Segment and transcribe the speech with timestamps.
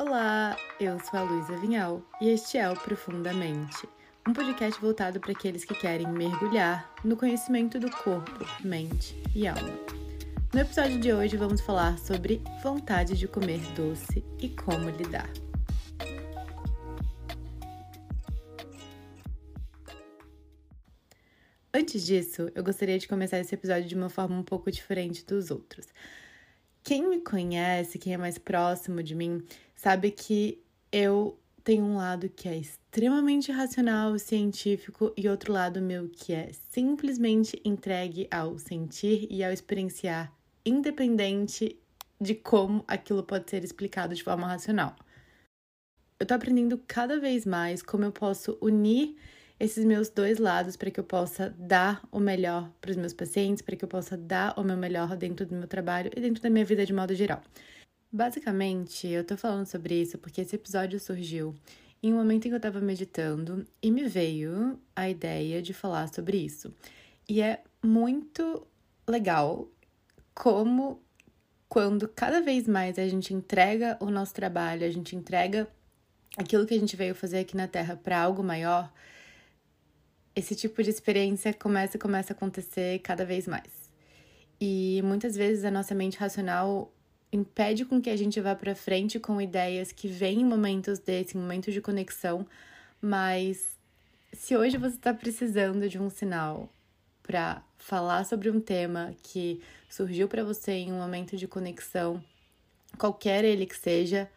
[0.00, 3.88] Olá, eu sou a Luísa Vinhal e este é o Profundamente,
[4.28, 9.76] um podcast voltado para aqueles que querem mergulhar no conhecimento do corpo, mente e alma.
[10.54, 15.28] No episódio de hoje vamos falar sobre vontade de comer doce e como lidar.
[21.74, 25.50] Antes disso, eu gostaria de começar esse episódio de uma forma um pouco diferente dos
[25.50, 25.88] outros.
[26.84, 29.44] Quem me conhece, quem é mais próximo de mim,
[29.78, 36.08] sabe que eu tenho um lado que é extremamente racional, científico e outro lado meu
[36.08, 40.32] que é simplesmente entregue ao sentir e ao experienciar,
[40.66, 41.78] independente
[42.20, 44.96] de como aquilo pode ser explicado de forma racional.
[46.18, 49.16] Eu tô aprendendo cada vez mais como eu posso unir
[49.60, 53.62] esses meus dois lados para que eu possa dar o melhor para os meus pacientes,
[53.62, 56.50] para que eu possa dar o meu melhor dentro do meu trabalho e dentro da
[56.50, 57.40] minha vida de modo geral.
[58.10, 61.54] Basicamente, eu tô falando sobre isso porque esse episódio surgiu
[62.02, 66.12] em um momento em que eu estava meditando e me veio a ideia de falar
[66.12, 66.72] sobre isso.
[67.28, 68.66] E é muito
[69.06, 69.68] legal
[70.34, 71.02] como
[71.68, 75.68] quando cada vez mais a gente entrega o nosso trabalho, a gente entrega
[76.36, 78.90] aquilo que a gente veio fazer aqui na Terra para algo maior,
[80.34, 83.90] esse tipo de experiência começa começa a acontecer cada vez mais.
[84.60, 86.92] E muitas vezes a nossa mente racional
[87.32, 91.36] impede com que a gente vá para frente com ideias que vêm em momentos desse,
[91.36, 92.46] em momentos de conexão,
[93.00, 93.76] mas
[94.32, 96.72] se hoje você está precisando de um sinal
[97.22, 102.22] para falar sobre um tema que surgiu para você em um momento de conexão,
[102.96, 104.28] qualquer ele que seja,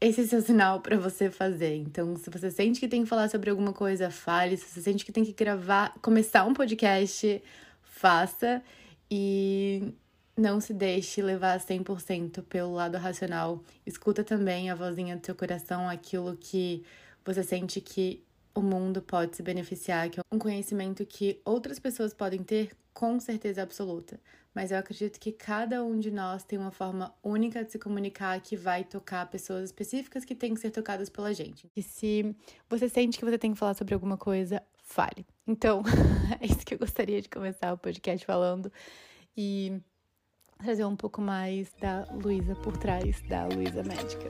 [0.00, 1.76] esse é seu sinal para você fazer.
[1.76, 4.56] Então, se você sente que tem que falar sobre alguma coisa, fale.
[4.56, 7.42] Se você sente que tem que gravar, começar um podcast,
[7.82, 8.62] faça.
[9.10, 9.94] E
[10.36, 13.62] não se deixe levar 100% pelo lado racional.
[13.86, 16.84] Escuta também a vozinha do seu coração, aquilo que
[17.24, 18.22] você sente que
[18.54, 23.18] o mundo pode se beneficiar, que é um conhecimento que outras pessoas podem ter com
[23.18, 24.20] certeza absoluta
[24.54, 28.40] mas eu acredito que cada um de nós tem uma forma única de se comunicar
[28.40, 31.68] que vai tocar pessoas específicas que têm que ser tocadas pela gente.
[31.74, 32.34] E se
[32.70, 35.26] você sente que você tem que falar sobre alguma coisa, fale.
[35.44, 35.82] Então,
[36.40, 38.72] é isso que eu gostaria de começar o podcast falando
[39.36, 39.80] e
[40.58, 44.28] trazer um pouco mais da Luísa por trás da Luísa Médica.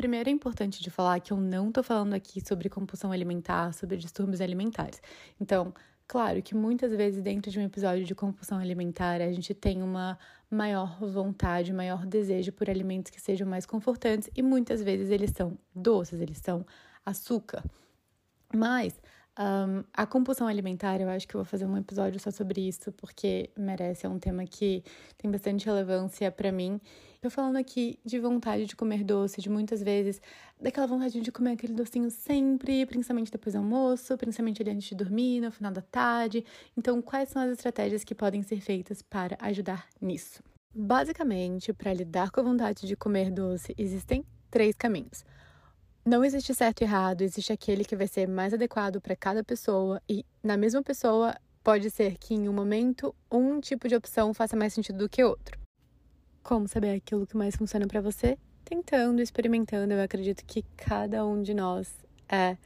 [0.00, 3.98] Primeiro é importante de falar que eu não tô falando aqui sobre compulsão alimentar, sobre
[3.98, 4.98] distúrbios alimentares.
[5.38, 5.74] Então,
[6.08, 10.18] claro que muitas vezes dentro de um episódio de compulsão alimentar a gente tem uma
[10.50, 15.58] maior vontade, maior desejo por alimentos que sejam mais confortantes e muitas vezes eles são
[15.74, 16.64] doces, eles são
[17.04, 17.62] açúcar.
[18.54, 19.00] Mas
[19.38, 22.92] um, a compulsão alimentar, eu acho que eu vou fazer um episódio só sobre isso,
[22.92, 24.84] porque merece, é um tema que
[25.16, 26.80] tem bastante relevância para mim.
[27.22, 30.20] Tô falando aqui de vontade de comer doce, de muitas vezes,
[30.60, 34.94] daquela vontade de comer aquele docinho sempre, principalmente depois do almoço, principalmente ali antes de
[34.94, 36.44] dormir, no final da tarde.
[36.76, 40.42] Então, quais são as estratégias que podem ser feitas para ajudar nisso?
[40.74, 45.24] Basicamente, para lidar com a vontade de comer doce, existem três caminhos.
[46.04, 50.00] Não existe certo e errado, existe aquele que vai ser mais adequado para cada pessoa
[50.08, 54.56] e na mesma pessoa pode ser que em um momento um tipo de opção faça
[54.56, 55.58] mais sentido do que outro.
[56.42, 58.38] Como saber aquilo que mais funciona para você?
[58.64, 59.92] Tentando, experimentando.
[59.92, 61.94] Eu acredito que cada um de nós
[62.26, 62.56] é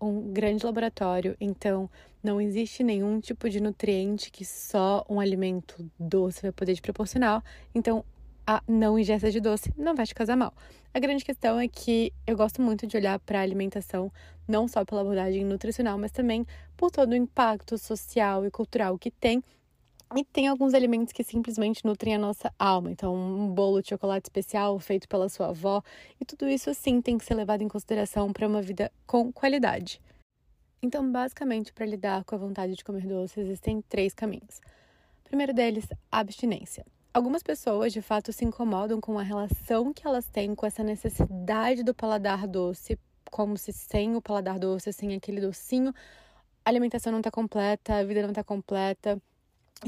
[0.00, 1.88] um grande laboratório, então
[2.20, 7.42] não existe nenhum tipo de nutriente que só um alimento doce vai poder te proporcionar.
[7.72, 8.04] Então,
[8.46, 10.52] a não ingesta de doce não vai te causar mal.
[10.92, 14.12] A grande questão é que eu gosto muito de olhar para a alimentação
[14.48, 16.44] não só pela abordagem nutricional, mas também
[16.76, 19.42] por todo o impacto social e cultural que tem.
[20.16, 22.90] E tem alguns alimentos que simplesmente nutrem a nossa alma.
[22.90, 25.80] Então, um bolo de chocolate especial feito pela sua avó.
[26.20, 30.00] E tudo isso, sim, tem que ser levado em consideração para uma vida com qualidade.
[30.82, 34.60] Então, basicamente, para lidar com a vontade de comer doce, existem três caminhos.
[35.20, 36.84] O primeiro deles, abstinência.
[37.12, 41.82] Algumas pessoas de fato se incomodam com a relação que elas têm com essa necessidade
[41.82, 42.96] do paladar doce,
[43.28, 45.92] como se sem o paladar doce, sem aquele docinho,
[46.64, 49.20] a alimentação não está completa, a vida não está completa.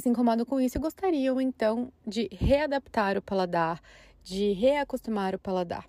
[0.00, 3.80] Se incomodam com isso e gostariam então de readaptar o paladar,
[4.24, 5.86] de reacostumar o paladar.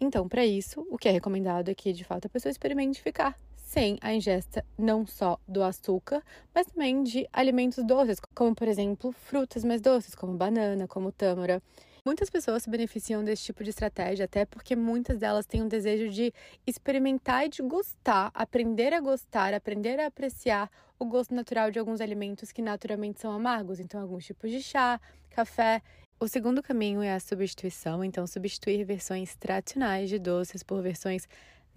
[0.00, 3.36] Então, para isso, o que é recomendado é que de fato a pessoa experimente ficar
[3.68, 6.22] sem a ingesta não só do açúcar,
[6.54, 11.62] mas também de alimentos doces, como por exemplo frutas mais doces, como banana, como tâmara.
[12.02, 16.08] Muitas pessoas se beneficiam desse tipo de estratégia, até porque muitas delas têm um desejo
[16.08, 16.32] de
[16.66, 22.00] experimentar e de gostar, aprender a gostar, aprender a apreciar o gosto natural de alguns
[22.00, 24.98] alimentos que naturalmente são amargos, então alguns tipos de chá,
[25.28, 25.82] café.
[26.18, 31.28] O segundo caminho é a substituição, então substituir versões tradicionais de doces por versões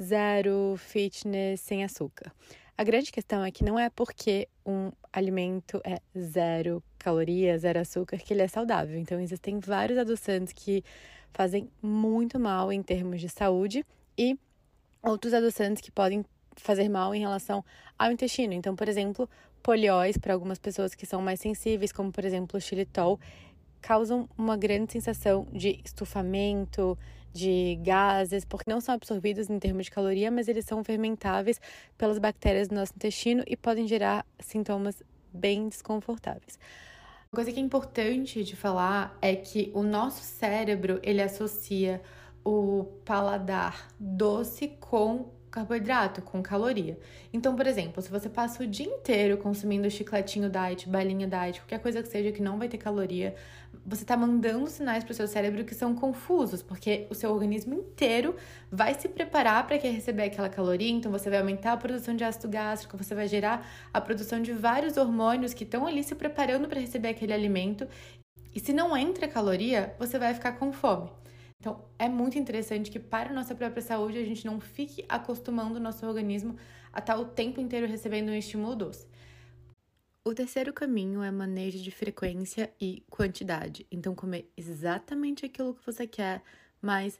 [0.01, 2.31] zero, fitness, sem açúcar.
[2.77, 8.17] A grande questão é que não é porque um alimento é zero calorias, zero açúcar,
[8.17, 8.97] que ele é saudável.
[8.97, 10.83] Então, existem vários adoçantes que
[11.31, 13.85] fazem muito mal em termos de saúde
[14.17, 14.37] e
[15.03, 16.25] outros adoçantes que podem
[16.55, 17.63] fazer mal em relação
[17.97, 18.53] ao intestino.
[18.53, 19.29] Então, por exemplo,
[19.61, 23.19] polióis para algumas pessoas que são mais sensíveis, como por exemplo o xilitol,
[23.81, 26.97] causam uma grande sensação de estufamento,
[27.33, 31.59] de gases, porque não são absorvidos em termos de caloria, mas eles são fermentáveis
[31.97, 35.01] pelas bactérias do nosso intestino e podem gerar sintomas
[35.33, 36.59] bem desconfortáveis.
[37.31, 42.01] Uma coisa que é importante de falar é que o nosso cérebro, ele associa
[42.43, 46.97] o paladar doce com carboidrato, com caloria.
[47.31, 51.79] Então, por exemplo, se você passa o dia inteiro consumindo chicletinho diet, balinha diet, qualquer
[51.79, 53.35] coisa que seja que não vai ter caloria,
[53.85, 57.73] você está mandando sinais para o seu cérebro que são confusos, porque o seu organismo
[57.73, 58.35] inteiro
[58.71, 62.47] vai se preparar para receber aquela caloria, então você vai aumentar a produção de ácido
[62.49, 66.79] gástrico, você vai gerar a produção de vários hormônios que estão ali se preparando para
[66.79, 67.87] receber aquele alimento.
[68.53, 71.09] E se não entra caloria, você vai ficar com fome.
[71.59, 75.77] Então, é muito interessante que para a nossa própria saúde a gente não fique acostumando
[75.77, 76.55] o nosso organismo
[76.91, 79.05] a estar o tempo inteiro recebendo um estímulo doce.
[80.23, 83.87] O terceiro caminho é manejo de frequência e quantidade.
[83.91, 86.43] Então, comer exatamente aquilo que você quer,
[86.79, 87.19] mas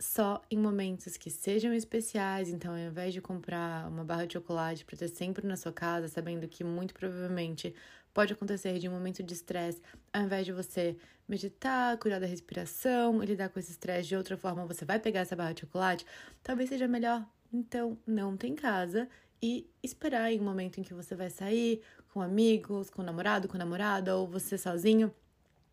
[0.00, 2.48] só em momentos que sejam especiais.
[2.48, 6.08] Então, ao invés de comprar uma barra de chocolate para ter sempre na sua casa,
[6.08, 7.74] sabendo que muito provavelmente
[8.14, 10.96] pode acontecer de um momento de estresse, ao invés de você
[11.28, 15.20] meditar, cuidar da respiração e lidar com esse estresse de outra forma, você vai pegar
[15.20, 16.06] essa barra de chocolate,
[16.42, 17.26] talvez seja melhor.
[17.52, 19.06] Então, não tem casa
[19.42, 21.82] e esperar em um momento em que você vai sair
[22.12, 25.12] com amigos, com namorado, com namorada ou você sozinho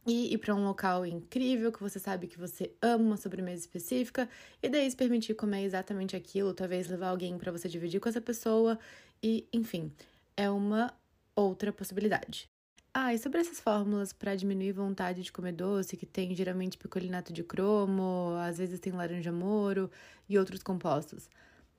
[0.07, 4.27] e ir para um local incrível que você sabe que você ama uma sobremesa específica
[4.63, 8.21] e daí se permitir comer exatamente aquilo, talvez levar alguém para você dividir com essa
[8.21, 8.79] pessoa
[9.21, 9.91] e, enfim,
[10.37, 10.93] é uma
[11.35, 12.49] outra possibilidade.
[12.93, 17.31] Ah, e sobre essas fórmulas para diminuir vontade de comer doce, que tem geralmente picolinato
[17.31, 19.91] de cromo, às vezes tem laranja moro
[20.27, 21.29] e outros compostos.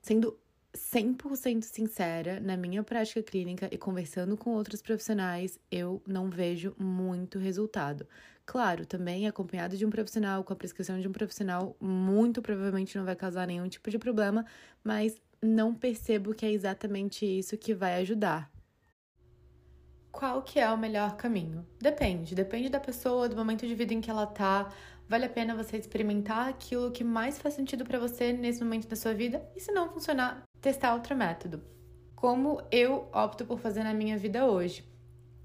[0.01, 0.37] Sendo
[0.73, 7.37] 100% sincera, na minha prática clínica e conversando com outros profissionais, eu não vejo muito
[7.39, 8.07] resultado.
[8.45, 13.05] Claro, também acompanhado de um profissional, com a prescrição de um profissional, muito provavelmente não
[13.05, 14.45] vai causar nenhum tipo de problema,
[14.83, 18.50] mas não percebo que é exatamente isso que vai ajudar.
[20.11, 21.65] Qual que é o melhor caminho?
[21.79, 24.69] Depende, depende da pessoa, do momento de vida em que ela tá.
[25.07, 28.95] Vale a pena você experimentar aquilo que mais faz sentido para você nesse momento da
[28.95, 31.61] sua vida e se não funcionar, testar outro método.
[32.15, 34.85] Como eu opto por fazer na minha vida hoje.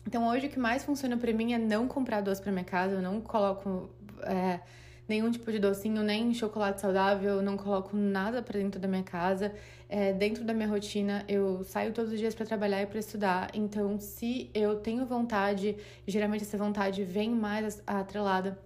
[0.07, 2.97] Então, hoje o que mais funciona para mim é não comprar doce para minha casa,
[2.97, 3.91] eu não coloco
[4.23, 4.61] é,
[5.09, 9.53] nenhum tipo de docinho, nem chocolate saudável, não coloco nada para dentro da minha casa.
[9.89, 13.51] É, dentro da minha rotina, eu saio todos os dias para trabalhar e para estudar.
[13.55, 15.77] Então, se eu tenho vontade,
[16.07, 18.59] geralmente essa vontade vem mais atrelada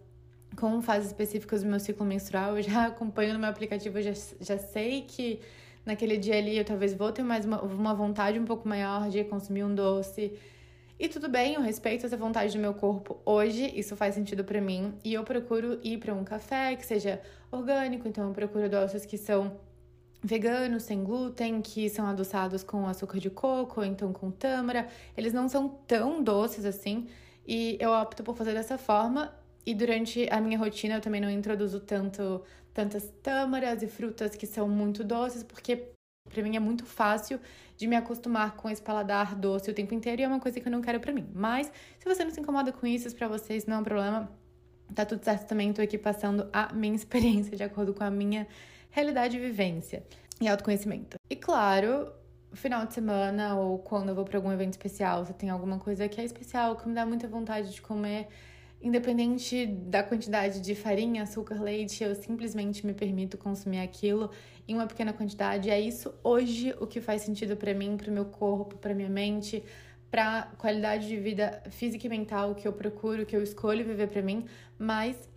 [0.56, 4.12] com fases específicas do meu ciclo menstrual, eu já acompanho no meu aplicativo, eu já,
[4.40, 5.40] já sei que
[5.84, 9.22] naquele dia ali eu talvez vou ter mais uma, uma vontade um pouco maior de
[9.24, 10.32] consumir um doce.
[11.00, 14.60] E tudo bem, eu respeito essa vontade do meu corpo hoje, isso faz sentido para
[14.60, 14.92] mim.
[15.02, 19.16] E eu procuro ir para um café que seja orgânico, então eu procuro doces que
[19.16, 19.58] são
[20.22, 24.88] veganos, sem glúten, que são adoçados com açúcar de coco, ou então com tâmara.
[25.16, 27.08] Eles não são tão doces assim,
[27.48, 29.34] e eu opto por fazer dessa forma.
[29.64, 32.42] E durante a minha rotina eu também não introduzo tanto
[32.74, 35.94] tantas tâmaras e frutas que são muito doces, porque
[36.30, 37.40] para mim é muito fácil
[37.76, 40.66] de me acostumar com esse paladar doce o tempo inteiro e é uma coisa que
[40.66, 41.26] eu não quero para mim.
[41.34, 44.30] Mas se você não se incomoda com isso, para vocês não é um problema.
[44.94, 48.46] Tá tudo certo também, tô aqui passando a minha experiência de acordo com a minha
[48.90, 50.04] realidade e vivência
[50.40, 51.16] e autoconhecimento.
[51.28, 52.12] E claro,
[52.52, 56.08] final de semana ou quando eu vou para algum evento especial, se tem alguma coisa
[56.08, 58.28] que é especial, que me dá muita vontade de comer,
[58.82, 64.30] Independente da quantidade de farinha, açúcar, leite, eu simplesmente me permito consumir aquilo
[64.66, 65.68] em uma pequena quantidade.
[65.68, 69.10] É isso hoje o que faz sentido para mim, para o meu corpo, para minha
[69.10, 69.62] mente,
[70.10, 74.22] para qualidade de vida física e mental que eu procuro, que eu escolho viver para
[74.22, 74.46] mim,
[74.78, 75.28] mas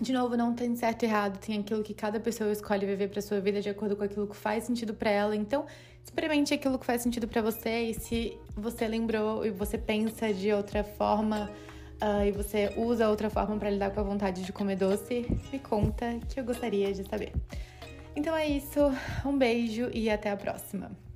[0.00, 3.20] de novo, não tem certo e errado, tem aquilo que cada pessoa escolhe viver para
[3.20, 5.34] sua vida de acordo com aquilo que faz sentido para ela.
[5.34, 5.66] Então,
[6.04, 10.52] experimente aquilo que faz sentido para você e se você lembrou e você pensa de
[10.52, 11.50] outra forma,
[12.02, 15.58] uh, e você usa outra forma para lidar com a vontade de comer doce, me
[15.58, 17.32] conta que eu gostaria de saber.
[18.14, 18.80] Então é isso,
[19.24, 21.07] um beijo e até a próxima!